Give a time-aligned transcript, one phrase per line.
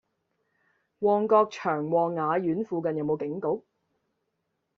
[1.01, 3.45] 旺角長旺雅苑附近有無警局？